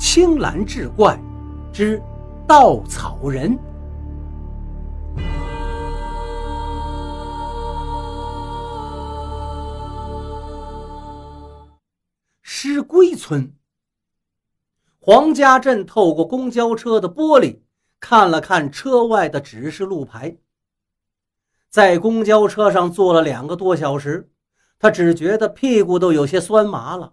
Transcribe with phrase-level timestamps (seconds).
[0.00, 1.20] 青蓝志怪
[1.70, 2.02] 之
[2.48, 3.56] 稻草人。
[12.40, 13.54] 尸龟村，
[14.98, 17.60] 黄家镇透过公交车的玻璃
[18.00, 20.34] 看了看车外的指示路牌，
[21.68, 24.30] 在公交车上坐了两个多小时，
[24.78, 27.12] 他只觉得屁股都有些酸麻了。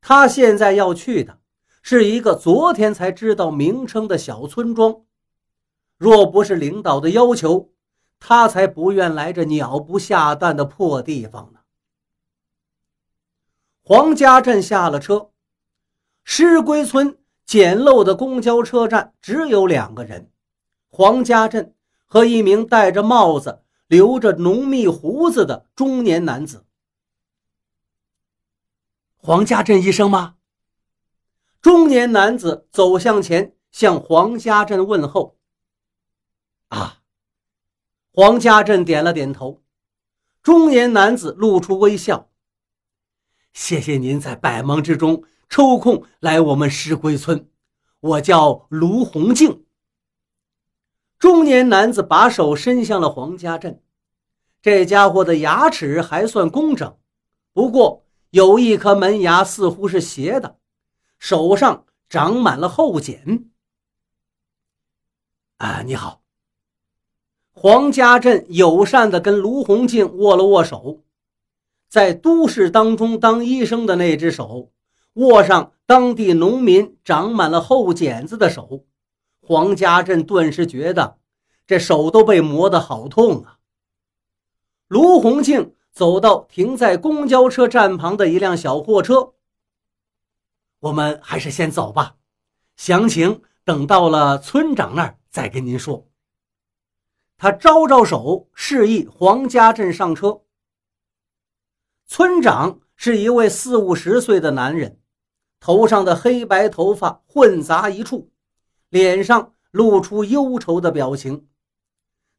[0.00, 1.40] 他现在要去的
[1.86, 5.02] 是一个昨天才知道名称的小村庄，
[5.98, 7.68] 若不是领导的要求，
[8.18, 11.60] 他才不愿来这鸟不下蛋的破地方呢。
[13.82, 15.28] 黄家镇下了车，
[16.24, 20.30] 尸龟村简陋的公交车站只有两个人：
[20.88, 21.74] 黄家镇
[22.06, 26.64] 和一名戴着帽子、留着浓密胡子的中年男子。
[29.18, 30.36] 黄家镇医生吗？
[31.64, 35.38] 中年男子走向前，向黄家镇问候。
[36.68, 37.00] 啊，
[38.12, 39.62] 黄家镇点了点头。
[40.42, 42.28] 中年男子露出微笑。
[43.54, 47.48] 谢谢您在百忙之中抽空来我们石龟村，
[48.00, 49.64] 我叫卢洪静。
[51.18, 53.82] 中年男子把手伸向了黄家镇，
[54.60, 56.94] 这家伙的牙齿还算工整，
[57.54, 60.58] 不过有一颗门牙似乎是斜的，
[61.24, 63.48] 手上长满了后茧。
[65.56, 66.20] 啊，你好。
[67.50, 71.00] 黄家镇友善地跟卢洪静握了握手。
[71.88, 74.70] 在都市当中当医生的那只手，
[75.14, 78.84] 握上当地农民长满了后茧子的手，
[79.40, 81.16] 黄家镇顿时觉得
[81.66, 83.60] 这手都被磨得好痛啊。
[84.88, 89.32] 卢洪庆走到停在公交车站旁的一辆小货车，
[90.84, 92.16] 我们还是先走吧，
[92.76, 96.06] 详情等到了村长那儿再跟您说。
[97.38, 100.42] 他招招手，示意黄家镇上车。
[102.06, 105.00] 村长是一位四五十岁的男人，
[105.58, 108.30] 头上的黑白头发混杂一处，
[108.90, 111.48] 脸上露出忧愁的表情。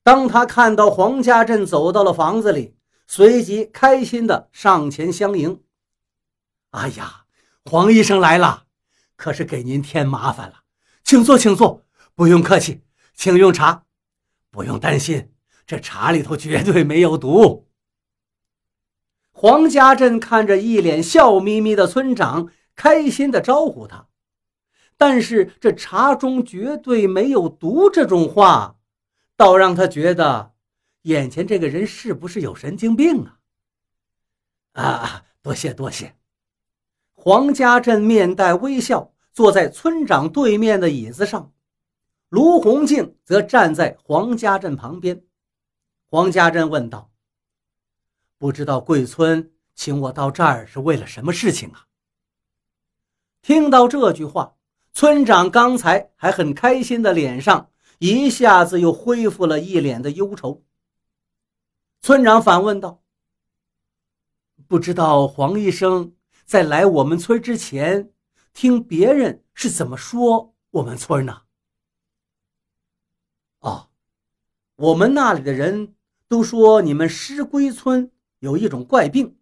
[0.03, 2.77] 当他看到黄家镇走到了房子里，
[3.07, 5.63] 随即开心地上前相迎。
[6.69, 7.24] “哎呀，
[7.65, 8.67] 黄医生来了，
[9.15, 10.61] 可是给您添麻烦了，
[11.03, 11.83] 请坐，请坐，
[12.13, 12.83] 不用客气，
[13.15, 13.85] 请用茶，
[14.51, 15.31] 不用担心，
[15.65, 17.67] 这茶里头绝对没有毒。”
[19.33, 24.07] 黄家镇看着一脸笑眯眯的村长，开心地招呼他。
[24.95, 28.77] 但是这茶中绝对没有毒这种话，
[29.35, 30.53] 倒让他觉得
[31.01, 34.81] 眼前这个人是不是有神经病啊？
[34.81, 36.15] 啊，多谢多谢。
[37.25, 41.51] 黄家镇面带微笑，坐在村长对面的椅子上，
[42.29, 45.23] 卢洪静则站在黄家镇旁边。
[46.05, 47.09] 黄家镇问道。
[48.37, 51.87] 不知道贵村请我到这儿是为了什么事情啊？
[53.41, 54.55] 听到这句话，
[54.93, 60.63] 村长刚才还很开心的脸上一下子又恢复了一脸的忧愁。
[62.01, 63.01] 村长反问道
[64.69, 66.13] ：“不知道黄医生
[66.45, 68.11] 在来我们村之前，
[68.53, 71.41] 听别人是怎么说我们村呢？”
[73.59, 73.89] 哦，
[74.75, 75.95] 我们那里的人
[76.27, 78.11] 都说你们尸龟村。
[78.39, 79.39] 有一种怪病，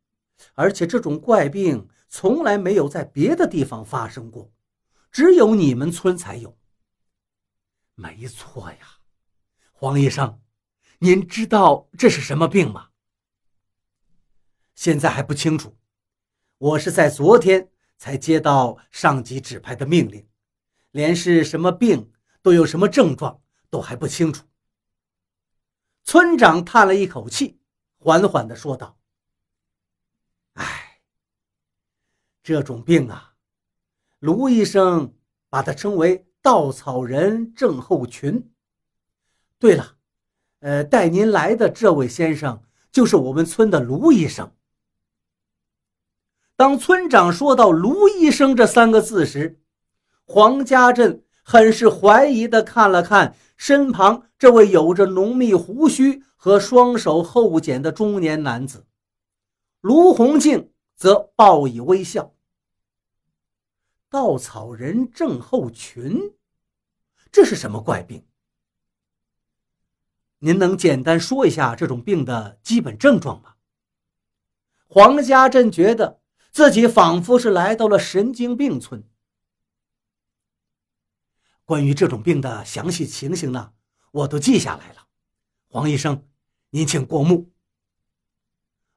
[0.53, 4.53] 而且这种怪病从来没有在别的地方发生过，
[5.11, 6.57] 只有你们村才有。
[7.95, 8.99] 没错呀，
[9.73, 10.39] 黄医生，
[10.99, 12.91] 您知道这是什么病吗？
[14.73, 15.75] 现在还不清楚，
[16.63, 20.25] 我是在昨天才接到上级指派的命令，
[20.91, 22.09] 连是什么病
[22.41, 24.45] 都有什么症状都还不清楚。
[26.05, 27.59] 村长叹了一口气。
[27.97, 28.97] 缓缓地说道
[30.55, 31.01] ：“哎，
[32.41, 33.35] 这种病啊，
[34.19, 35.13] 卢医生
[35.49, 38.53] 把它称为‘稻草人症候群’。
[39.59, 39.97] 对了，
[40.59, 44.49] 呃，带您来的这位先生就是我们村的卢医生。”
[46.55, 49.59] 当村长说到“卢医生”这三个字时，
[50.25, 56.23] 黄家镇很是怀疑地看了看身旁这位有着浓密胡须。
[56.43, 58.85] 和双手后茧的中年男子，
[59.79, 62.33] 卢洪静则报以微笑。
[64.09, 66.33] 稻草人症候群，
[67.31, 68.25] 这是什么怪病？
[70.39, 73.53] 您能简单说一下这种病的基本症状吗？
[74.85, 76.19] 黄家镇觉得
[76.53, 79.03] 自己仿佛是来到了神经病村。
[81.65, 83.73] 关于这种病的详细情形呢，
[84.11, 85.07] 我都记下来了。
[85.67, 86.27] 黄医生，
[86.69, 87.51] 您请过目。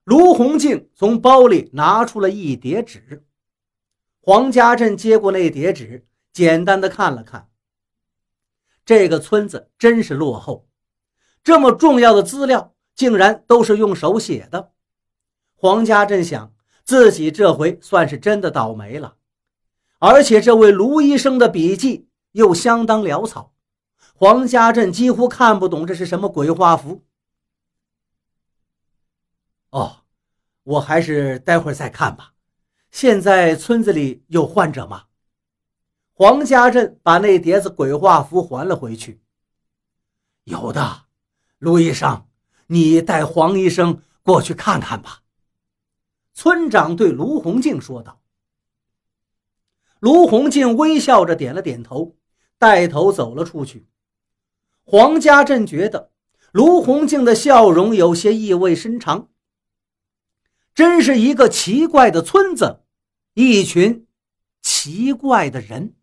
[0.05, 3.27] 卢洪静从包里拿出了一叠纸，
[4.21, 7.49] 黄家镇接过那叠纸，简单的看了看。
[8.85, 10.69] 这个村子真是落后，
[11.43, 14.75] 这么重要的资料竟然都是用手写的。
[15.55, 16.55] 黄家镇想，
[16.87, 19.17] 自己这回算是真的倒霉了。
[19.99, 23.53] 而且这位卢医生的笔记又相当潦草，
[24.15, 27.05] 黄家镇几乎看不懂这是什么鬼画符。
[29.71, 30.05] 哦，
[30.63, 32.35] 我还是待会儿再看吧。
[32.91, 35.05] 现在村子里有患者吗？
[36.13, 39.21] 黄家镇把那碟子鬼画符还了回去。
[40.45, 41.07] 有的，
[41.59, 42.27] 卢医生，
[42.69, 45.23] 你带黄医生过去看看吧。
[46.37, 48.21] 村长对卢洪静说道。
[50.01, 52.15] 卢洪静微笑着点了点头，
[52.59, 53.87] 带头走了出去。
[54.85, 56.13] 黄家镇觉得
[56.53, 59.31] 卢洪静的笑容有些意味深长。
[60.75, 62.83] 真是一个奇怪的村子，
[63.33, 64.07] 一群
[64.61, 65.96] 奇怪的人。